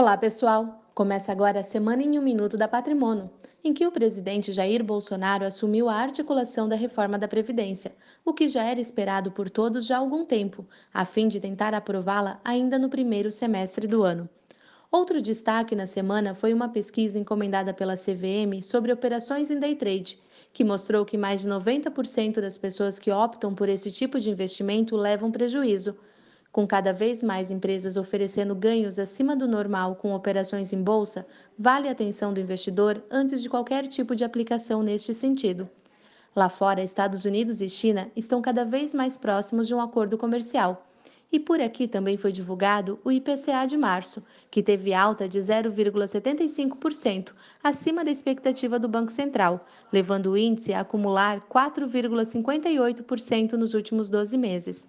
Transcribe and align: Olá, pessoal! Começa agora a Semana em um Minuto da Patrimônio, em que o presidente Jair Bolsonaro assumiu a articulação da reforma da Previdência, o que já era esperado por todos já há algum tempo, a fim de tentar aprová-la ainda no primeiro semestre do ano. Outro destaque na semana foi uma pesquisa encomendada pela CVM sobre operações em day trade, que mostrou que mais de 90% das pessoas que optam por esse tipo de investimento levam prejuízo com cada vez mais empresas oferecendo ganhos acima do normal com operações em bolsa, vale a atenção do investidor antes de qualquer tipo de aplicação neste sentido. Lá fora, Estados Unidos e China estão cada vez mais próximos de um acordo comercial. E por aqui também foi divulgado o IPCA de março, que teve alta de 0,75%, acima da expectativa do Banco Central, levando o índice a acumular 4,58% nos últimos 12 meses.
Olá, 0.00 0.16
pessoal! 0.16 0.80
Começa 0.94 1.32
agora 1.32 1.58
a 1.58 1.64
Semana 1.64 2.04
em 2.04 2.20
um 2.20 2.22
Minuto 2.22 2.56
da 2.56 2.68
Patrimônio, 2.68 3.28
em 3.64 3.74
que 3.74 3.84
o 3.84 3.90
presidente 3.90 4.52
Jair 4.52 4.84
Bolsonaro 4.84 5.44
assumiu 5.44 5.88
a 5.88 5.96
articulação 5.96 6.68
da 6.68 6.76
reforma 6.76 7.18
da 7.18 7.26
Previdência, 7.26 7.90
o 8.24 8.32
que 8.32 8.46
já 8.46 8.62
era 8.62 8.80
esperado 8.80 9.32
por 9.32 9.50
todos 9.50 9.86
já 9.86 9.96
há 9.96 9.98
algum 9.98 10.24
tempo, 10.24 10.64
a 10.94 11.04
fim 11.04 11.26
de 11.26 11.40
tentar 11.40 11.74
aprová-la 11.74 12.40
ainda 12.44 12.78
no 12.78 12.88
primeiro 12.88 13.32
semestre 13.32 13.88
do 13.88 14.04
ano. 14.04 14.28
Outro 14.88 15.20
destaque 15.20 15.74
na 15.74 15.88
semana 15.88 16.32
foi 16.32 16.54
uma 16.54 16.68
pesquisa 16.68 17.18
encomendada 17.18 17.74
pela 17.74 17.96
CVM 17.96 18.62
sobre 18.62 18.92
operações 18.92 19.50
em 19.50 19.58
day 19.58 19.74
trade, 19.74 20.16
que 20.52 20.62
mostrou 20.62 21.04
que 21.04 21.18
mais 21.18 21.40
de 21.40 21.48
90% 21.48 22.40
das 22.40 22.56
pessoas 22.56 23.00
que 23.00 23.10
optam 23.10 23.52
por 23.52 23.68
esse 23.68 23.90
tipo 23.90 24.20
de 24.20 24.30
investimento 24.30 24.96
levam 24.96 25.32
prejuízo 25.32 25.96
com 26.50 26.66
cada 26.66 26.92
vez 26.92 27.22
mais 27.22 27.50
empresas 27.50 27.96
oferecendo 27.96 28.54
ganhos 28.54 28.98
acima 28.98 29.36
do 29.36 29.46
normal 29.46 29.96
com 29.96 30.14
operações 30.14 30.72
em 30.72 30.82
bolsa, 30.82 31.26
vale 31.58 31.88
a 31.88 31.92
atenção 31.92 32.32
do 32.32 32.40
investidor 32.40 33.02
antes 33.10 33.42
de 33.42 33.50
qualquer 33.50 33.86
tipo 33.86 34.16
de 34.16 34.24
aplicação 34.24 34.82
neste 34.82 35.14
sentido. 35.14 35.68
Lá 36.34 36.48
fora, 36.48 36.82
Estados 36.82 37.24
Unidos 37.24 37.60
e 37.60 37.68
China 37.68 38.10
estão 38.16 38.40
cada 38.40 38.64
vez 38.64 38.94
mais 38.94 39.16
próximos 39.16 39.66
de 39.66 39.74
um 39.74 39.80
acordo 39.80 40.16
comercial. 40.16 40.84
E 41.30 41.38
por 41.38 41.60
aqui 41.60 41.86
também 41.86 42.16
foi 42.16 42.32
divulgado 42.32 42.98
o 43.04 43.12
IPCA 43.12 43.66
de 43.66 43.76
março, 43.76 44.22
que 44.50 44.62
teve 44.62 44.94
alta 44.94 45.28
de 45.28 45.38
0,75%, 45.38 47.34
acima 47.62 48.02
da 48.02 48.10
expectativa 48.10 48.78
do 48.78 48.88
Banco 48.88 49.12
Central, 49.12 49.66
levando 49.92 50.30
o 50.30 50.38
índice 50.38 50.72
a 50.72 50.80
acumular 50.80 51.40
4,58% 51.40 53.52
nos 53.52 53.74
últimos 53.74 54.08
12 54.08 54.38
meses. 54.38 54.88